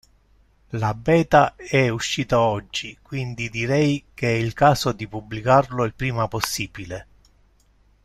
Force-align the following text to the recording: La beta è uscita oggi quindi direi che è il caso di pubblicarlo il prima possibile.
La 0.71 0.95
beta 0.95 1.53
è 1.55 1.89
uscita 1.89 2.39
oggi 2.39 2.97
quindi 3.03 3.49
direi 3.51 4.03
che 4.15 4.29
è 4.29 4.33
il 4.35 4.53
caso 4.55 4.93
di 4.93 5.07
pubblicarlo 5.07 5.83
il 5.85 5.93
prima 5.93 6.27
possibile. 6.27 7.05